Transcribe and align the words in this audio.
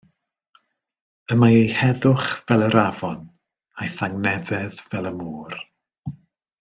Y 1.33 1.37
mae 1.41 1.57
ei 1.57 1.67
heddwch 1.81 2.25
fel 2.47 2.65
yr 2.69 2.77
afon, 2.85 3.21
a'i 3.81 3.93
thangnefedd 4.01 4.83
fel 4.87 5.11
y 5.11 5.13
môr. 5.21 5.55